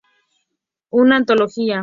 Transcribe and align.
Una 0.89 1.17
antología". 1.17 1.79